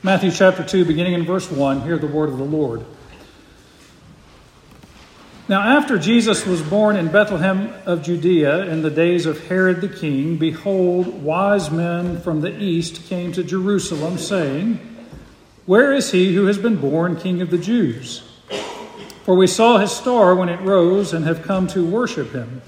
[0.00, 2.84] Matthew chapter 2, beginning in verse 1, hear the word of the Lord.
[5.48, 9.88] Now, after Jesus was born in Bethlehem of Judea in the days of Herod the
[9.88, 14.78] king, behold, wise men from the east came to Jerusalem, saying,
[15.66, 18.22] Where is he who has been born king of the Jews?
[19.24, 22.62] For we saw his star when it rose and have come to worship him.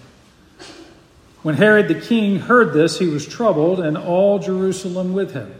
[1.43, 5.60] When Herod the king heard this, he was troubled, and all Jerusalem with him.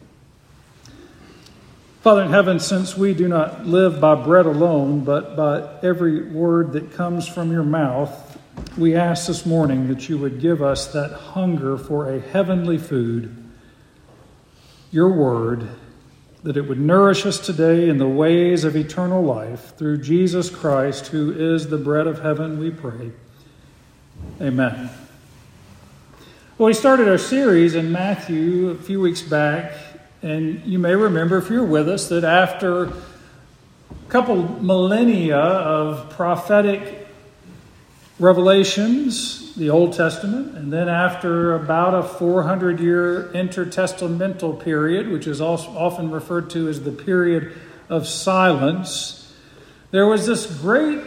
[2.01, 6.73] Father in heaven, since we do not live by bread alone, but by every word
[6.73, 8.41] that comes from your mouth,
[8.75, 13.35] we ask this morning that you would give us that hunger for a heavenly food,
[14.91, 15.69] your word,
[16.41, 21.05] that it would nourish us today in the ways of eternal life through Jesus Christ,
[21.09, 23.11] who is the bread of heaven, we pray.
[24.41, 24.89] Amen.
[26.57, 29.90] Well, we started our series in Matthew a few weeks back
[30.21, 32.93] and you may remember, if you're with us, that after a
[34.09, 37.07] couple millennia of prophetic
[38.19, 45.41] revelations, the Old Testament, and then after about a 400 year intertestamental period, which is
[45.41, 47.53] also often referred to as the period
[47.89, 49.35] of silence,
[49.89, 50.99] there was this great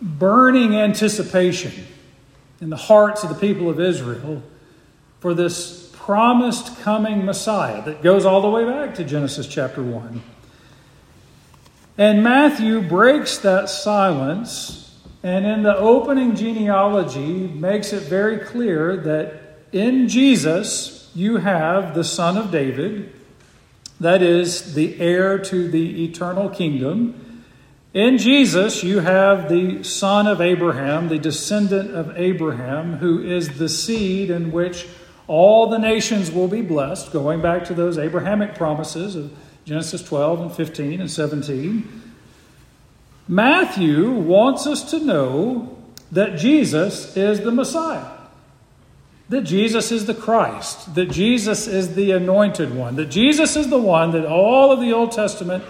[0.00, 1.72] burning anticipation
[2.60, 4.42] in the hearts of the people of Israel
[5.18, 10.22] for this promised coming Messiah that goes all the way back to Genesis chapter 1.
[11.98, 19.58] And Matthew breaks that silence and in the opening genealogy makes it very clear that
[19.72, 23.12] in Jesus you have the son of David,
[24.00, 27.44] that is the heir to the eternal kingdom.
[27.92, 33.68] In Jesus, you have the son of Abraham, the descendant of Abraham, who is the
[33.68, 34.86] seed in which
[35.30, 39.32] all the nations will be blessed, going back to those Abrahamic promises of
[39.64, 42.02] Genesis 12 and 15 and 17.
[43.28, 45.78] Matthew wants us to know
[46.10, 48.10] that Jesus is the Messiah,
[49.28, 53.78] that Jesus is the Christ, that Jesus is the anointed one, that Jesus is the
[53.78, 55.62] one that all of the Old Testament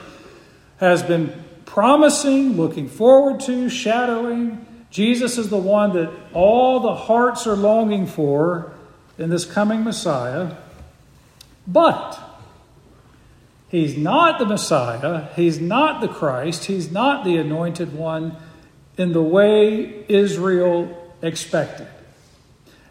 [0.78, 1.34] has been
[1.66, 4.66] promising, looking forward to, shadowing.
[4.88, 8.72] Jesus is the one that all the hearts are longing for
[9.20, 10.56] in this coming Messiah,
[11.66, 12.18] but
[13.68, 18.36] he's not the Messiah, he's not the Christ, he's not the anointed one
[18.96, 21.86] in the way Israel expected.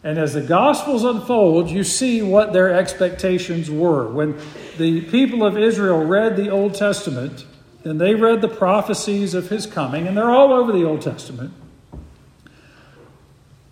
[0.04, 4.08] And as the Gospels unfold, you see what their expectations were.
[4.08, 4.40] When
[4.78, 7.46] the people of Israel read the Old Testament,
[7.84, 11.54] and they read the prophecies of his coming, and they're all over the Old Testament.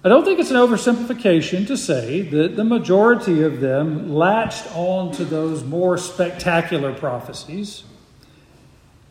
[0.04, 5.12] I don't think it's an oversimplification to say that the majority of them latched on
[5.14, 7.84] to those more spectacular prophecies.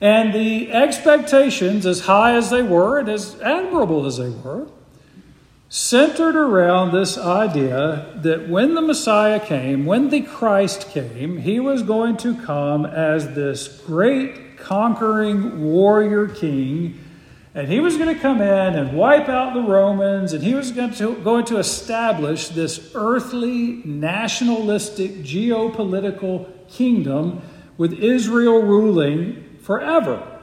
[0.00, 4.68] And the expectations, as high as they were and as admirable as they were,
[5.68, 11.82] centered around this idea that when the Messiah came, when the Christ came, he was
[11.82, 16.98] going to come as this great conquering warrior king
[17.56, 20.72] and he was going to come in and wipe out the Romans, and he was
[20.72, 27.40] going to, going to establish this earthly, nationalistic, geopolitical kingdom
[27.78, 30.38] with Israel ruling forever.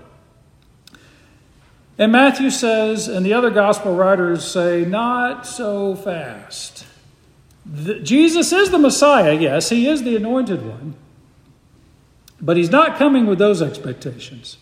[2.00, 6.88] And Matthew says, and the other gospel writers say, not so fast.
[7.64, 10.96] The, Jesus is the Messiah, yes, he is the anointed one.
[12.42, 14.58] But he's not coming with those expectations.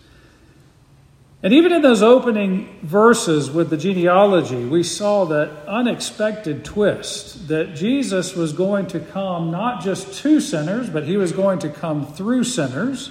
[1.43, 7.75] And even in those opening verses with the genealogy, we saw that unexpected twist that
[7.75, 12.05] Jesus was going to come not just to sinners, but he was going to come
[12.05, 13.09] through sinners.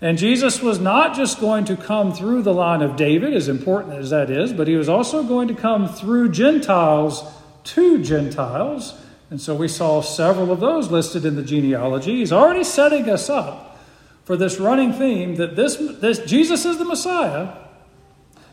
[0.00, 3.96] And Jesus was not just going to come through the line of David, as important
[3.96, 7.22] as that is, but he was also going to come through Gentiles
[7.64, 8.94] to Gentiles.
[9.28, 12.16] And so we saw several of those listed in the genealogy.
[12.16, 13.67] He's already setting us up
[14.28, 17.48] for this running theme that this, this Jesus is the Messiah,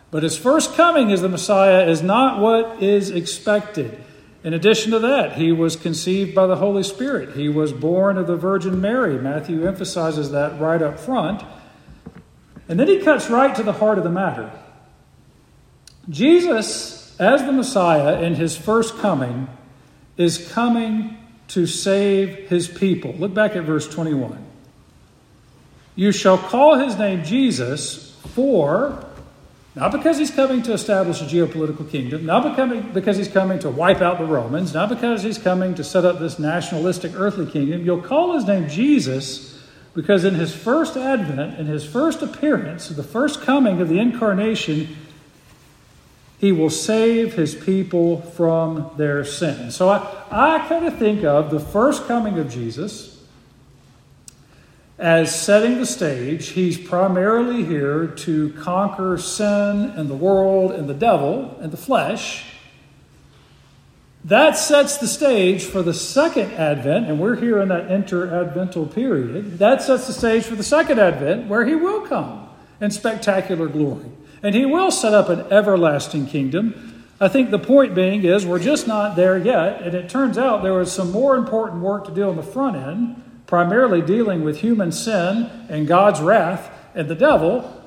[0.10, 4.02] but his first coming as the Messiah is not what is expected.
[4.46, 7.36] In addition to that, he was conceived by the Holy Spirit.
[7.36, 9.18] He was born of the Virgin Mary.
[9.18, 11.44] Matthew emphasizes that right up front.
[12.70, 14.50] And then he cuts right to the heart of the matter.
[16.08, 19.50] Jesus, as the Messiah in his first coming,
[20.16, 21.18] is coming
[21.50, 23.12] to save his people.
[23.16, 24.45] Look back at verse 21.
[25.96, 29.06] You shall call his name Jesus, for,
[29.76, 34.02] not because he's coming to establish a geopolitical kingdom, not because he's coming to wipe
[34.02, 37.86] out the Romans, not because he's coming to set up this nationalistic earthly kingdom.
[37.86, 39.62] You'll call his name Jesus
[39.94, 44.98] because in his first advent, in his first appearance, the first coming of the incarnation,
[46.38, 49.72] he will save his people from their sin.
[49.72, 53.15] So I, I kind of think of the first coming of Jesus
[54.98, 56.50] as setting the stage.
[56.50, 62.46] He's primarily here to conquer sin and the world and the devil and the flesh.
[64.24, 69.60] That sets the stage for the second advent, and we're here in that inter-advental period.
[69.60, 72.50] That sets the stage for the second advent, where he will come
[72.82, 74.10] in spectacular glory.
[74.42, 77.04] And he will set up an everlasting kingdom.
[77.20, 80.64] I think the point being is we're just not there yet, and it turns out
[80.64, 84.60] there was some more important work to do on the front end primarily dealing with
[84.60, 87.84] human sin and God's wrath and the devil,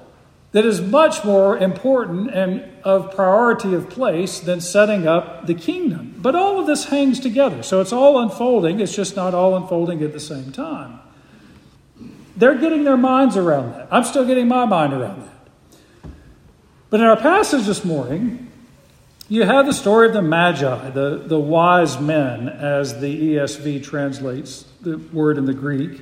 [0.52, 6.14] that is much more important and of priority of place than setting up the kingdom.
[6.16, 7.62] But all of this hangs together.
[7.62, 11.00] So it's all unfolding, it's just not all unfolding at the same time.
[12.36, 13.88] They're getting their minds around that.
[13.90, 16.12] I'm still getting my mind around that.
[16.88, 18.47] But in our passage this morning,
[19.28, 24.64] you have the story of the Magi, the, the wise men, as the ESV translates
[24.80, 26.00] the word in the Greek.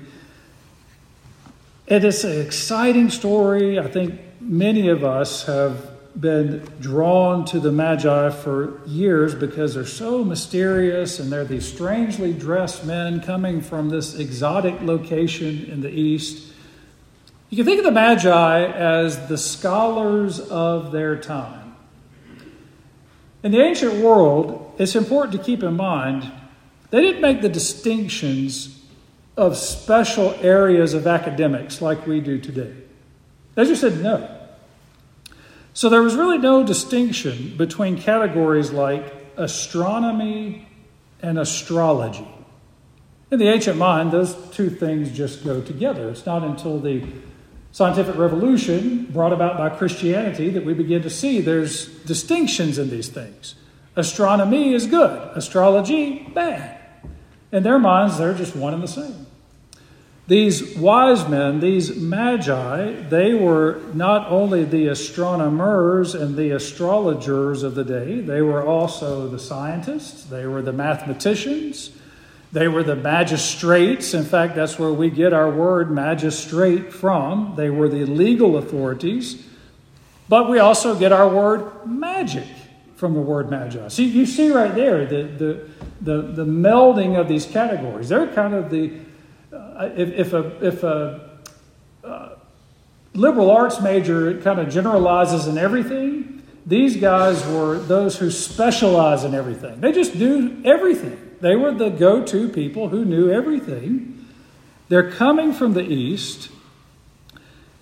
[1.88, 3.80] It is an exciting story.
[3.80, 5.90] I think many of us have
[6.20, 12.32] been drawn to the Magi for years because they're so mysterious and they're these strangely
[12.32, 16.52] dressed men coming from this exotic location in the East.
[17.50, 21.65] You can think of the Magi as the scholars of their time.
[23.46, 26.32] In the ancient world, it's important to keep in mind
[26.90, 28.84] they didn't make the distinctions
[29.36, 32.74] of special areas of academics like we do today.
[33.54, 34.28] They just said no.
[35.74, 40.66] So there was really no distinction between categories like astronomy
[41.22, 42.26] and astrology.
[43.30, 46.10] In the ancient mind, those two things just go together.
[46.10, 47.04] It's not until the
[47.76, 53.10] scientific revolution brought about by Christianity that we begin to see there's distinctions in these
[53.10, 53.54] things.
[53.96, 56.80] Astronomy is good, astrology, bad.
[57.52, 59.26] In their minds, they're just one and the same.
[60.26, 67.74] These wise men, these magi, they were not only the astronomers and the astrologers of
[67.74, 71.90] the day, they were also the scientists, they were the mathematicians,
[72.52, 74.14] they were the magistrates.
[74.14, 77.54] In fact, that's where we get our word magistrate from.
[77.56, 79.44] They were the legal authorities.
[80.28, 82.46] But we also get our word magic
[82.96, 83.88] from the word magi.
[83.88, 85.68] See, you see right there the, the,
[86.00, 88.08] the, the melding of these categories.
[88.08, 88.92] They're kind of the,
[89.52, 91.38] uh, if, if a, if a
[92.02, 92.28] uh,
[93.12, 99.34] liberal arts major kind of generalizes in everything, these guys were those who specialize in
[99.34, 99.80] everything.
[99.80, 101.25] They just do everything.
[101.40, 104.26] They were the go to people who knew everything.
[104.88, 106.50] They're coming from the east.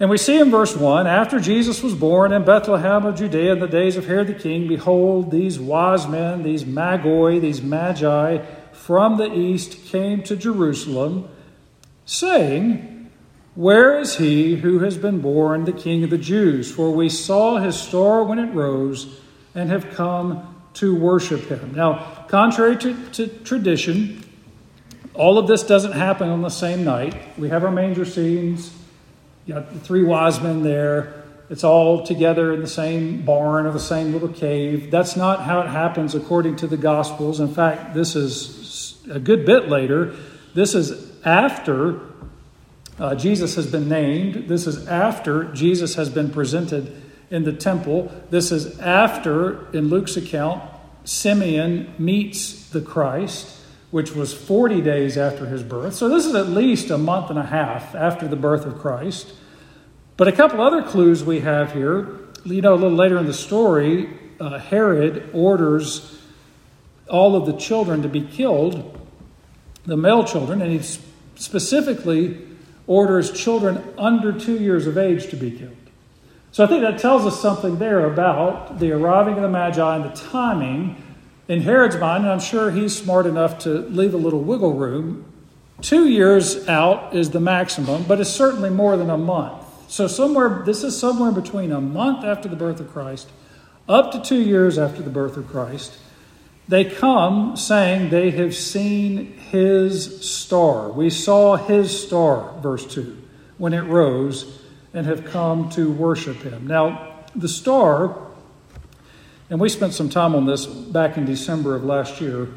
[0.00, 3.60] And we see in verse 1 after Jesus was born in Bethlehem of Judea in
[3.60, 9.16] the days of Herod the king, behold, these wise men, these magoi, these magi from
[9.16, 11.28] the east came to Jerusalem,
[12.04, 13.10] saying,
[13.54, 16.70] Where is he who has been born the king of the Jews?
[16.70, 19.20] For we saw his star when it rose
[19.54, 21.72] and have come to worship him.
[21.74, 24.24] Now, contrary to, to tradition,
[25.14, 27.38] all of this doesn't happen on the same night.
[27.38, 28.72] We have our manger scenes,
[29.46, 31.22] you got the three wise men there.
[31.50, 34.90] it's all together in the same barn or the same little cave.
[34.90, 37.40] That's not how it happens according to the Gospels.
[37.40, 40.14] In fact, this is a good bit later.
[40.54, 42.00] This is after
[42.98, 44.48] uh, Jesus has been named.
[44.48, 48.12] This is after Jesus has been presented in the temple.
[48.30, 50.62] This is after, in Luke's account,
[51.04, 53.58] Simeon meets the Christ,
[53.90, 55.94] which was 40 days after his birth.
[55.94, 59.32] So this is at least a month and a half after the birth of Christ.
[60.16, 62.18] But a couple other clues we have here.
[62.44, 64.08] You know, a little later in the story,
[64.40, 66.20] uh, Herod orders
[67.08, 68.98] all of the children to be killed,
[69.86, 70.80] the male children, and he
[71.36, 72.40] specifically
[72.86, 75.76] orders children under two years of age to be killed.
[76.54, 80.04] So I think that tells us something there about the arriving of the Magi and
[80.04, 81.02] the timing.
[81.48, 85.24] In Herod's mind, and I'm sure he's smart enough to leave a little wiggle room,
[85.80, 89.64] two years out is the maximum, but it's certainly more than a month.
[89.88, 93.30] So somewhere this is somewhere between a month after the birth of Christ
[93.88, 95.98] up to 2 years after the birth of Christ.
[96.68, 100.88] They come saying they have seen his star.
[100.88, 103.20] We saw his star, verse 2,
[103.58, 104.60] when it rose
[104.94, 106.66] and have come to worship him.
[106.66, 108.16] Now, the star,
[109.50, 112.48] and we spent some time on this back in December of last year.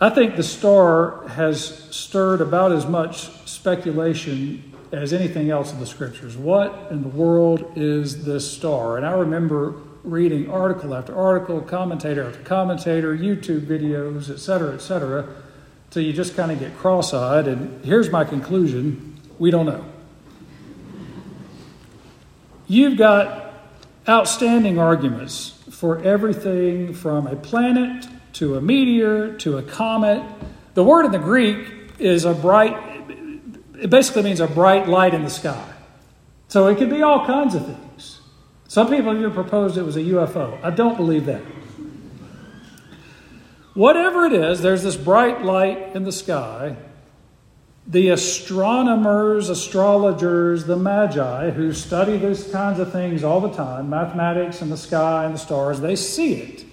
[0.00, 5.86] I think the star has stirred about as much speculation as anything else in the
[5.86, 6.36] scriptures.
[6.36, 8.96] What in the world is this star?
[8.96, 15.28] And I remember reading article after article, commentator after commentator, YouTube videos, etc., etc.,
[15.90, 17.46] till you just kind of get cross eyed.
[17.46, 19.84] And here's my conclusion we don't know.
[22.66, 23.52] You've got
[24.08, 30.22] outstanding arguments for everything from a planet to a meteor to a comet.
[30.74, 31.66] The word in the Greek
[31.98, 32.76] is a bright,
[33.80, 35.72] it basically means a bright light in the sky.
[36.48, 38.20] So it could be all kinds of things.
[38.66, 40.58] Some people even proposed it was a UFO.
[40.62, 41.42] I don't believe that.
[43.74, 46.76] Whatever it is, there's this bright light in the sky
[47.86, 54.62] the astronomers, astrologers, the magi who study these kinds of things all the time mathematics
[54.62, 56.64] and the sky and the stars they see it.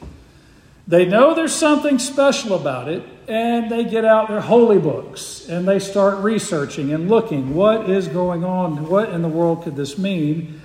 [0.87, 5.65] They know there's something special about it, and they get out their holy books and
[5.65, 9.97] they start researching and looking what is going on, what in the world could this
[9.97, 10.59] mean.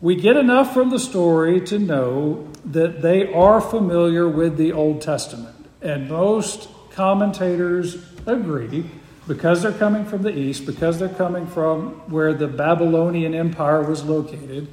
[0.00, 5.00] We get enough from the story to know that they are familiar with the Old
[5.00, 8.90] Testament, and most commentators agree
[9.26, 14.04] because they're coming from the east, because they're coming from where the Babylonian Empire was
[14.04, 14.68] located.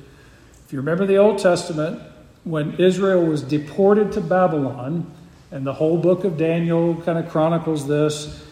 [0.66, 2.02] If you remember the Old Testament,
[2.44, 5.12] when Israel was deported to Babylon,
[5.52, 8.44] and the whole book of Daniel kind of chronicles this,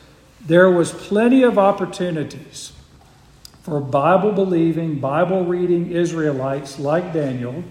[0.46, 2.74] there was plenty of opportunities
[3.64, 7.64] for Bible believing, Bible reading Israelites like Daniel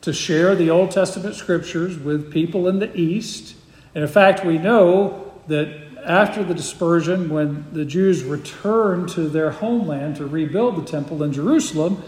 [0.00, 3.54] to share the Old Testament scriptures with people in the East.
[3.94, 9.50] And in fact, we know that after the dispersion, when the Jews returned to their
[9.50, 12.02] homeland to rebuild the temple in Jerusalem,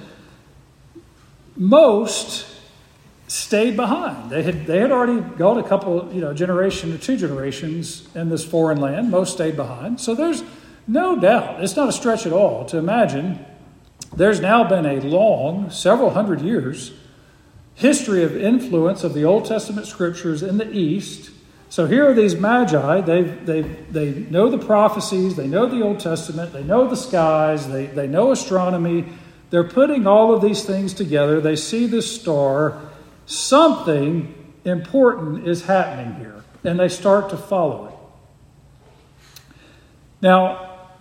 [1.56, 2.46] most
[3.26, 4.30] stayed behind.
[4.30, 8.28] They had, they had already gone a couple, you know, generation or two generations in
[8.28, 9.10] this foreign land.
[9.10, 10.00] Most stayed behind.
[10.00, 10.42] So there's
[10.86, 13.44] no doubt, it's not a stretch at all to imagine
[14.16, 16.92] there's now been a long, several hundred years,
[17.74, 21.30] history of influence of the Old Testament scriptures in the East
[21.74, 23.00] so here are these magi.
[23.00, 27.66] They, they, they know the prophecies, they know the Old Testament, they know the skies,
[27.68, 29.06] they, they know astronomy.
[29.50, 31.40] They're putting all of these things together.
[31.40, 32.80] They see this star.
[33.26, 37.94] Something important is happening here, and they start to follow it.
[40.22, 40.92] Now,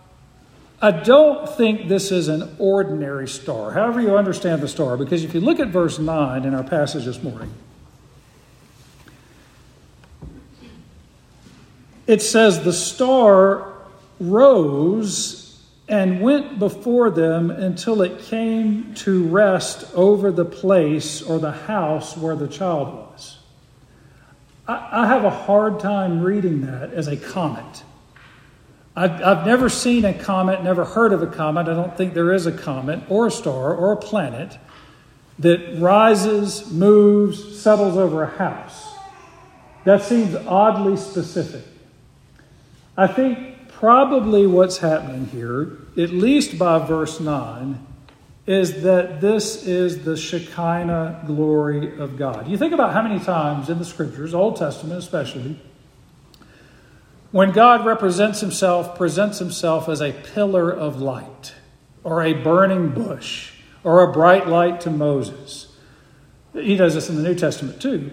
[0.81, 5.35] I don't think this is an ordinary star, however, you understand the star, because if
[5.35, 7.53] you look at verse 9 in our passage this morning,
[12.07, 13.73] it says, The star
[14.19, 15.43] rose
[15.87, 22.15] and went before them until it came to rest over the place or the house
[22.15, 23.37] where the child was.
[24.67, 27.83] I, I have a hard time reading that as a comet.
[28.95, 31.67] I've, I've never seen a comet, never heard of a comet.
[31.67, 34.57] I don't think there is a comet or a star or a planet
[35.39, 38.93] that rises, moves, settles over a house.
[39.83, 41.65] That seems oddly specific.
[42.95, 47.87] I think probably what's happening here, at least by verse 9,
[48.45, 52.47] is that this is the Shekinah glory of God.
[52.47, 55.59] You think about how many times in the scriptures, Old Testament especially,
[57.31, 61.53] when God represents himself, presents himself as a pillar of light,
[62.03, 65.75] or a burning bush, or a bright light to Moses.
[66.53, 68.11] He does this in the New Testament too.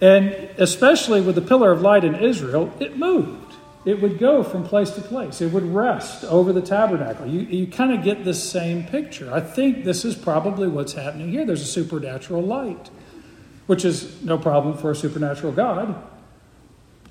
[0.00, 3.47] And especially with the pillar of light in Israel, it moved.
[3.84, 5.40] It would go from place to place.
[5.40, 7.26] It would rest over the tabernacle.
[7.26, 9.32] You, you kind of get this same picture.
[9.32, 11.46] I think this is probably what's happening here.
[11.46, 12.90] There's a supernatural light,
[13.66, 16.02] which is no problem for a supernatural God.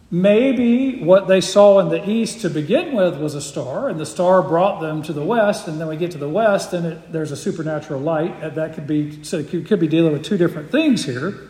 [0.09, 4.05] Maybe what they saw in the east to begin with was a star, and the
[4.05, 7.11] star brought them to the west, and then we get to the west, and it,
[7.11, 8.55] there's a supernatural light.
[8.55, 11.49] That could be so could be dealing with two different things here.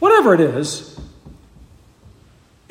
[0.00, 1.00] Whatever it is,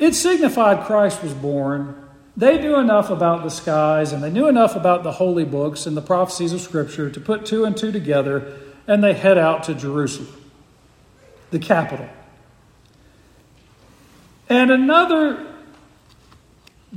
[0.02, 1.94] it signified Christ was born.
[2.36, 5.96] They knew enough about the skies, and they knew enough about the holy books and
[5.96, 9.76] the prophecies of Scripture to put two and two together, and they head out to
[9.76, 10.50] Jerusalem,
[11.52, 12.08] the capital.
[14.48, 15.46] And another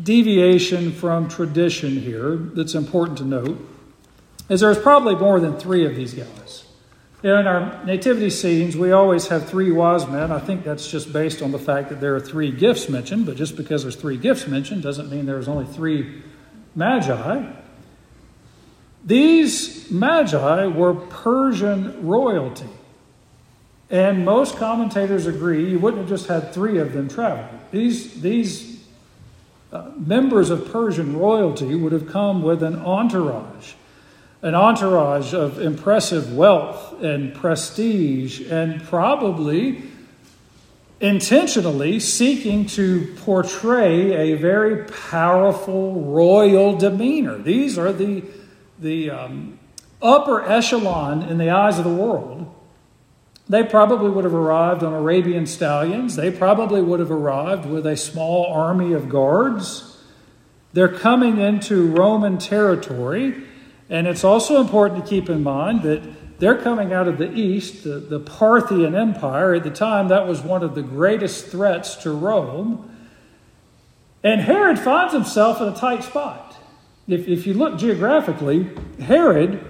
[0.01, 3.69] deviation from tradition here that's important to note
[4.50, 6.64] is there's probably more than three of these guys.
[7.25, 10.32] In our nativity scenes, we always have three wise men.
[10.32, 13.36] I think that's just based on the fact that there are three gifts mentioned, but
[13.36, 16.22] just because there's three gifts mentioned doesn't mean there's only three
[16.75, 17.51] magi.
[19.03, 22.70] These magi were Persian royalty.
[23.89, 27.60] And most commentators agree you wouldn't have just had three of them traveling.
[27.72, 28.86] These, these
[29.74, 33.74] uh, members of Persian royalty would have come with an entourage,
[34.45, 39.83] an entourage of impressive wealth and prestige, and probably
[41.01, 47.37] intentionally seeking to portray a very powerful royal demeanor.
[47.37, 48.23] These are the,
[48.79, 49.59] the um,
[50.01, 52.55] upper echelon in the eyes of the world
[53.47, 56.15] they probably would have arrived on Arabian stallions.
[56.15, 59.97] They probably would have arrived with a small army of guards.
[60.73, 63.43] They're coming into Roman territory.
[63.89, 67.83] And it's also important to keep in mind that they're coming out of the east,
[67.83, 69.53] the, the Parthian Empire.
[69.53, 72.91] At the time, that was one of the greatest threats to Rome.
[74.24, 76.57] And Herod finds himself in a tight spot.
[77.07, 78.69] If, if you look geographically,
[79.00, 79.63] Herod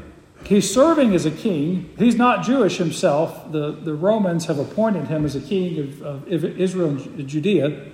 [0.45, 1.89] He's serving as a king.
[1.97, 3.51] He's not Jewish himself.
[3.51, 7.91] The, the Romans have appointed him as a king of, of Israel and Judea.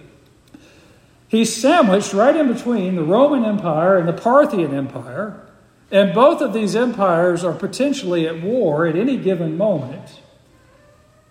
[1.29, 5.47] He's sandwiched right in between the Roman Empire and the Parthian Empire.
[5.91, 10.21] And both of these empires are potentially at war at any given moment.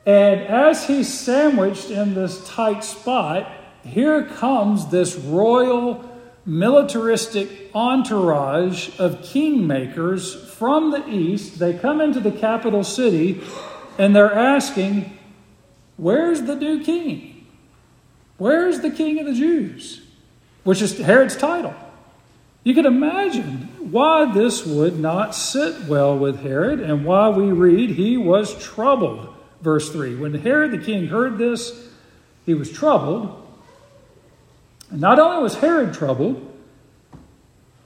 [0.05, 3.51] And as he's sandwiched in this tight spot,
[3.83, 6.07] here comes this royal
[6.45, 11.59] militaristic entourage of kingmakers from the east.
[11.59, 13.41] They come into the capital city
[13.99, 15.17] and they're asking,
[15.97, 17.47] Where's the new king?
[18.37, 20.03] Where's the king of the Jews?
[20.65, 21.75] Which is Herod's title.
[22.65, 27.91] You can imagine why this would not sit well with Herod and why we read
[27.91, 29.35] he was troubled.
[29.61, 31.89] Verse 3 When Herod the king heard this,
[32.45, 33.41] he was troubled
[34.91, 36.47] and not only was Herod troubled,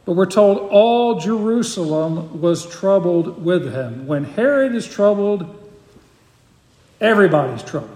[0.05, 4.07] but we're told all Jerusalem was troubled with him.
[4.07, 5.47] When Herod is troubled,
[7.01, 7.91] everybody's troubled.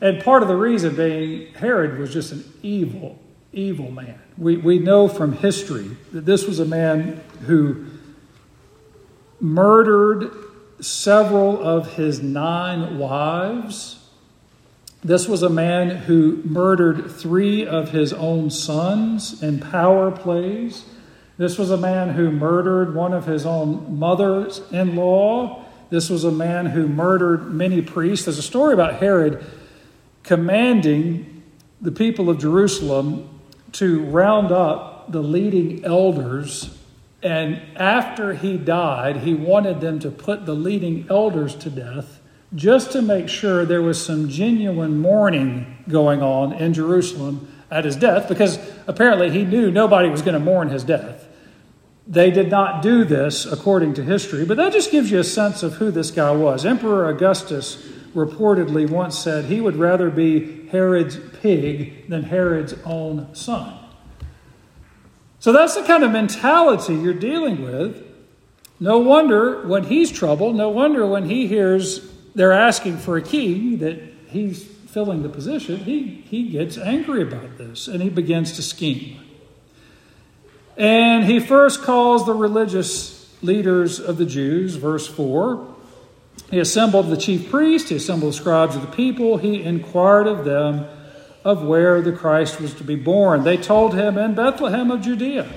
[0.00, 3.18] And part of the reason being Herod was just an evil,
[3.52, 4.20] evil man.
[4.36, 7.86] We, we know from history that this was a man who
[9.40, 10.32] murdered
[10.80, 13.98] several of his nine wives
[15.02, 20.84] this was a man who murdered three of his own sons in power plays.
[21.36, 25.64] This was a man who murdered one of his own mothers in law.
[25.88, 28.24] This was a man who murdered many priests.
[28.24, 29.44] There's a story about Herod
[30.24, 31.44] commanding
[31.80, 33.37] the people of Jerusalem
[33.72, 36.76] to round up the leading elders.
[37.22, 42.20] And after he died, he wanted them to put the leading elders to death
[42.54, 47.96] just to make sure there was some genuine mourning going on in Jerusalem at his
[47.96, 51.27] death, because apparently he knew nobody was going to mourn his death.
[52.08, 55.62] They did not do this according to history, but that just gives you a sense
[55.62, 56.64] of who this guy was.
[56.64, 57.76] Emperor Augustus
[58.14, 63.78] reportedly once said he would rather be Herod's pig than Herod's own son.
[65.38, 68.02] So that's the kind of mentality you're dealing with.
[68.80, 73.78] No wonder when he's troubled, no wonder when he hears they're asking for a king
[73.78, 78.62] that he's filling the position, he, he gets angry about this and he begins to
[78.62, 79.20] scheme.
[80.78, 85.74] And he first calls the religious leaders of the Jews, verse 4.
[86.50, 90.44] He assembled the chief priests, he assembled the scribes of the people, he inquired of
[90.44, 90.86] them
[91.44, 93.42] of where the Christ was to be born.
[93.42, 95.50] They told him in Bethlehem of Judea.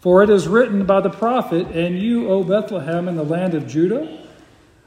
[0.00, 3.66] For it is written by the prophet, And you, O Bethlehem, in the land of
[3.66, 4.24] Judah,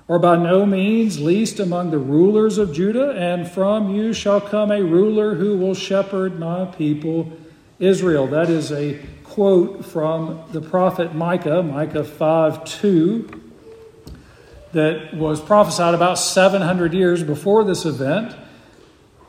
[0.07, 4.71] are by no means least among the rulers of Judah, and from you shall come
[4.71, 7.31] a ruler who will shepherd my people
[7.79, 8.27] Israel.
[8.27, 13.41] That is a quote from the prophet Micah, Micah 5 2,
[14.73, 18.35] that was prophesied about 700 years before this event.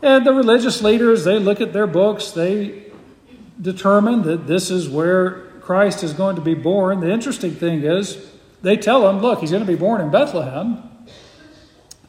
[0.02, 2.90] And the religious leaders, they look at their books, they
[3.60, 8.26] determine that this is where Christ is going to be born, the interesting thing is
[8.62, 10.82] they tell him, look, he's going to be born in Bethlehem.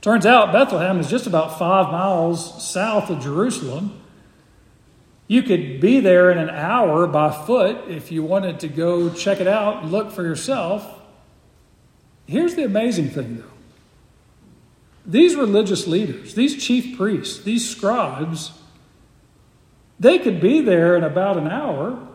[0.02, 4.01] Turns out Bethlehem is just about five miles south of Jerusalem.
[5.32, 9.40] You could be there in an hour by foot if you wanted to go check
[9.40, 10.86] it out and look for yourself.
[12.28, 13.46] Here's the amazing thing, though
[15.06, 18.52] these religious leaders, these chief priests, these scribes,
[20.02, 22.10] they could be there in about an hour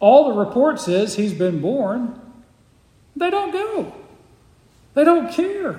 [0.00, 2.20] all the report says he's been born.
[3.14, 3.94] They don't go.
[4.94, 5.78] They don't care.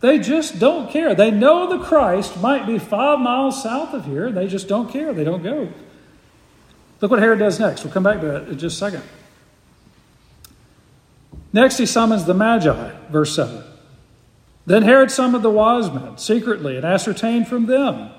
[0.00, 1.14] They just don't care.
[1.14, 4.30] They know the Christ might be five miles south of here.
[4.30, 5.12] They just don't care.
[5.12, 5.68] They don't go.
[7.00, 7.84] Look what Herod does next.
[7.84, 9.02] We'll come back to that in just a second.
[11.52, 13.62] Next, he summons the Magi, verse 7.
[14.66, 18.10] Then Herod summoned the wise men secretly and ascertained from them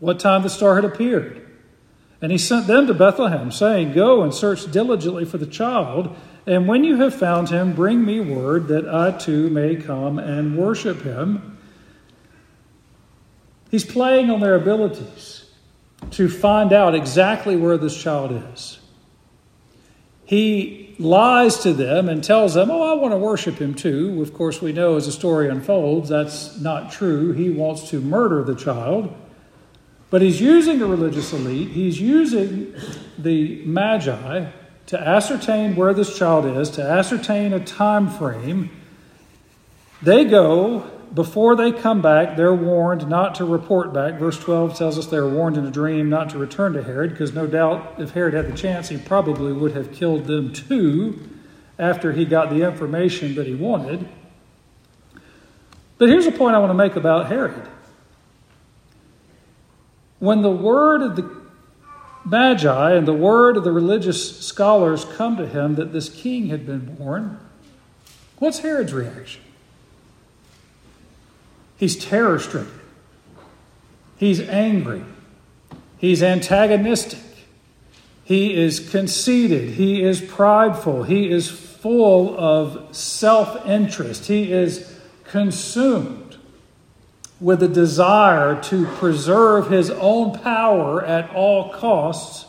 [0.00, 1.44] what time the star had appeared.
[2.20, 6.16] And he sent them to Bethlehem, saying, Go and search diligently for the child,
[6.48, 10.56] and when you have found him, bring me word that I too may come and
[10.56, 11.58] worship him.
[13.70, 15.44] He's playing on their abilities
[16.12, 18.78] to find out exactly where this child is.
[20.24, 24.22] He lies to them and tells them, Oh, I want to worship him too.
[24.22, 27.32] Of course, we know as the story unfolds that's not true.
[27.32, 29.14] He wants to murder the child.
[30.08, 32.74] But he's using the religious elite, he's using
[33.18, 34.50] the magi
[34.88, 38.70] to ascertain where this child is, to ascertain a time frame.
[40.00, 44.14] They go, before they come back, they're warned not to report back.
[44.18, 47.34] Verse 12 tells us they're warned in a dream not to return to Herod, because
[47.34, 51.20] no doubt if Herod had the chance, he probably would have killed them too
[51.78, 54.08] after he got the information that he wanted.
[55.98, 57.68] But here's a point I want to make about Herod.
[60.18, 61.37] When the word of the
[62.28, 66.66] Magi and the word of the religious scholars come to him that this king had
[66.66, 67.38] been born,
[68.38, 69.42] what's Herod's reaction?
[71.76, 72.80] He's terror stricken.
[74.16, 75.04] He's angry.
[75.96, 77.20] He's antagonistic.
[78.24, 79.70] He is conceited.
[79.70, 81.04] He is prideful.
[81.04, 84.26] He is full of self interest.
[84.26, 84.92] He is
[85.24, 86.27] consumed
[87.40, 92.46] with a desire to preserve his own power at all costs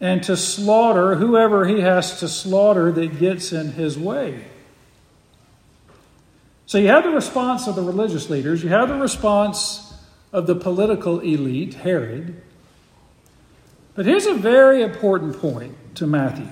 [0.00, 4.44] and to slaughter whoever he has to slaughter that gets in his way.
[6.64, 9.92] So you have the response of the religious leaders, you have the response
[10.32, 12.40] of the political elite, Herod.
[13.94, 16.48] But here's a very important point to Matthew.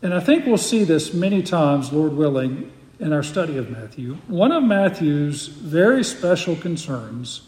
[0.00, 4.14] And I think we'll see this many times, Lord willing, in our study of Matthew,
[4.26, 7.42] one of Matthew's very special concerns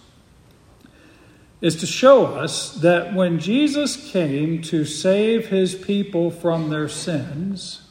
[1.60, 7.82] is to show us that when Jesus came to save his people from their sins,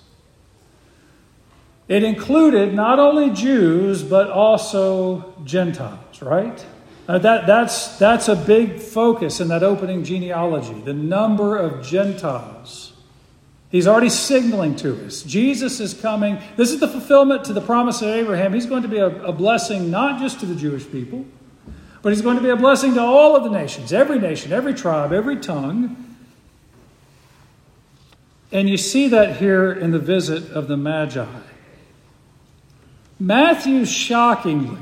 [1.88, 6.65] it included not only Jews but also Gentiles, right?
[7.08, 12.93] That, that's, that's a big focus in that opening genealogy the number of Gentiles
[13.69, 15.23] He's already signaling to us.
[15.23, 16.39] Jesus is coming.
[16.56, 18.53] This is the fulfillment to the promise of Abraham.
[18.53, 21.25] He's going to be a, a, blessing not just to the Jewish people,
[22.01, 24.73] but he's going to be a blessing to all of the nations, every nation, every
[24.73, 26.15] tribe, every tongue.
[28.53, 31.25] And you see that here in the visit of the Magi.
[33.19, 34.80] Matthew shockingly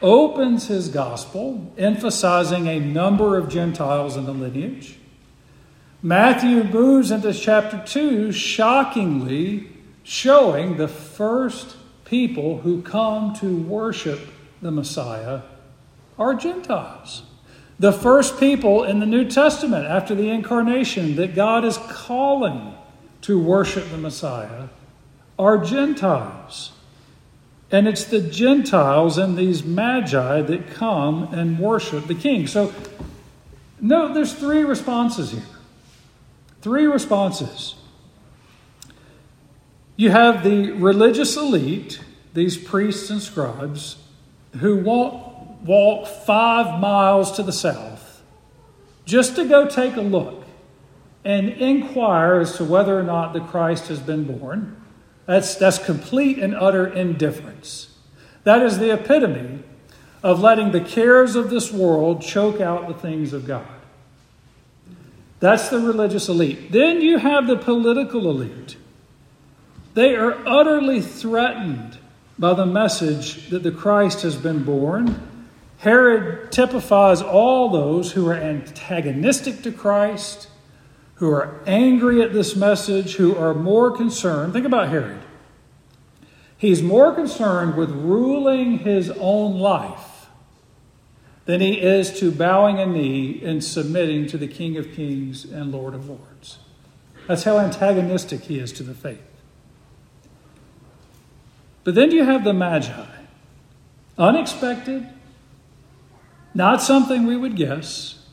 [0.00, 4.98] opens his gospel, emphasizing a number of Gentiles in the lineage.
[6.06, 9.68] Matthew moves into chapter 2, shockingly
[10.04, 14.20] showing the first people who come to worship
[14.62, 15.40] the Messiah
[16.16, 17.24] are Gentiles.
[17.80, 22.72] The first people in the New Testament after the incarnation that God is calling
[23.22, 24.68] to worship the Messiah
[25.36, 26.70] are Gentiles.
[27.72, 32.46] And it's the Gentiles and these magi that come and worship the king.
[32.46, 32.72] So,
[33.80, 35.42] note there's three responses here.
[36.66, 37.76] Three responses.
[39.94, 42.00] You have the religious elite,
[42.34, 43.98] these priests and scribes,
[44.58, 48.20] who won't walk five miles to the south
[49.04, 50.42] just to go take a look
[51.24, 54.76] and inquire as to whether or not the Christ has been born.
[55.26, 57.96] That's, that's complete and utter indifference.
[58.42, 59.62] That is the epitome
[60.20, 63.75] of letting the cares of this world choke out the things of God.
[65.40, 66.72] That's the religious elite.
[66.72, 68.76] Then you have the political elite.
[69.94, 71.98] They are utterly threatened
[72.38, 75.28] by the message that the Christ has been born.
[75.78, 80.48] Herod typifies all those who are antagonistic to Christ,
[81.14, 84.52] who are angry at this message, who are more concerned.
[84.52, 85.22] Think about Herod.
[86.58, 90.05] He's more concerned with ruling his own life
[91.46, 95.72] than he is to bowing a knee and submitting to the King of Kings and
[95.72, 96.58] Lord of Lords.
[97.26, 99.22] That's how antagonistic he is to the faith.
[101.84, 103.06] But then you have the Magi.
[104.18, 105.06] Unexpected,
[106.54, 108.26] not something we would guess.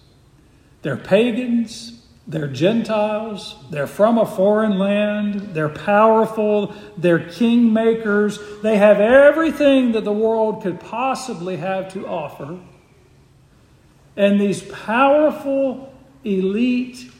[0.82, 9.02] They're pagans, they're Gentiles, they're from a foreign land, they're powerful, they're kingmakers, they have
[9.02, 12.60] everything that the world could possibly have to offer.
[14.16, 17.12] And these powerful, elite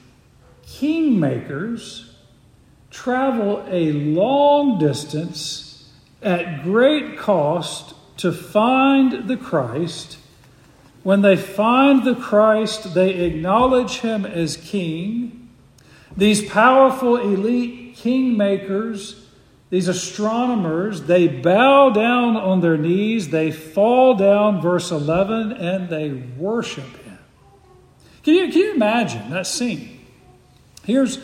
[0.66, 2.10] kingmakers
[2.92, 5.90] travel a long distance
[6.22, 10.18] at great cost to find the Christ
[11.04, 15.50] when they find the Christ, they acknowledge him as king.
[16.16, 19.22] These powerful elite kingmakers,
[19.74, 26.12] these astronomers, they bow down on their knees, they fall down, verse 11, and they
[26.12, 27.18] worship him.
[28.22, 30.06] Can you, can you imagine that scene?
[30.84, 31.18] Here's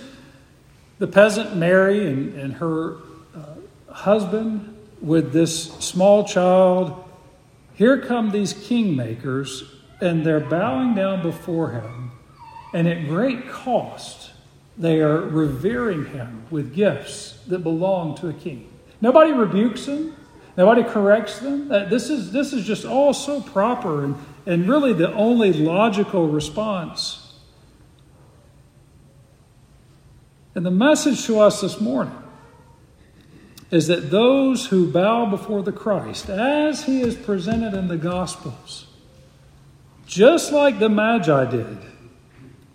[0.98, 2.96] the peasant Mary and, and her
[3.36, 7.04] uh, husband with this small child
[7.76, 9.62] here come these kingmakers,
[10.02, 12.14] and they're bowing down before him,
[12.74, 14.19] and at great cost,
[14.80, 18.72] they are revering him with gifts that belong to a king.
[19.02, 20.16] Nobody rebukes them,
[20.56, 21.70] nobody corrects them.
[21.70, 24.16] Uh, this is, this is just all so proper and,
[24.46, 27.34] and really the only logical response.
[30.56, 32.16] And the message to us this morning
[33.72, 38.88] is that those who bow before the Christ, as he is presented in the Gospels,
[40.08, 41.78] just like the Magi did,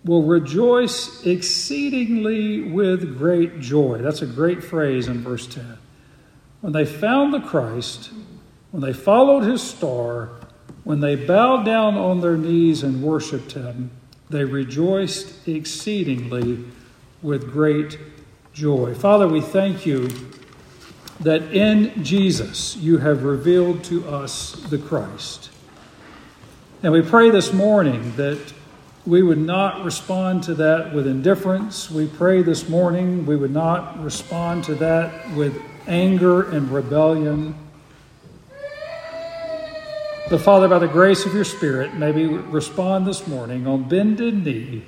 [0.05, 3.97] will rejoice exceedingly with great joy.
[3.97, 5.77] That's a great phrase in verse 10.
[6.61, 8.11] When they found the Christ,
[8.71, 10.29] when they followed his star,
[10.83, 13.89] when they bowed down on their knees and worshiped him,
[14.29, 16.63] they rejoiced exceedingly
[17.23, 17.97] with great
[18.53, 18.93] joy.
[18.93, 20.09] Father, we thank you
[21.19, 25.49] that in Jesus you have revealed to us the Christ.
[26.83, 28.53] And we pray this morning that
[29.05, 31.91] we would not respond to that with indifference.
[31.91, 35.55] We pray this morning we would not respond to that with
[35.87, 37.55] anger and rebellion.
[40.29, 44.43] But Father, by the grace of your Spirit, may we respond this morning on bended
[44.43, 44.83] knee,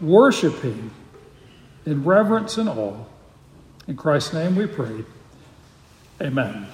[0.00, 0.90] worshiping
[1.84, 3.04] in reverence and awe
[3.86, 5.04] in Christ's name we pray.
[6.20, 6.66] Amen.